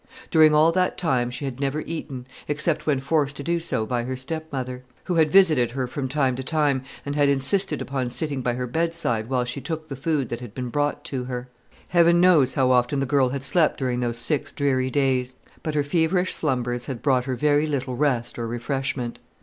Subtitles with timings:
[0.31, 4.05] During all that time she had never eaten, except when forced to do so by
[4.05, 8.41] her stepmother; who had visited her from time to time, and had insisted upon sitting
[8.41, 11.49] by her bedside while she took the food that had been brought to her.
[11.89, 15.83] Heaven knows how often the girl had slept during those six dreary days; but her
[15.83, 19.19] feverish slumbers had brought her very little rest or refreshment.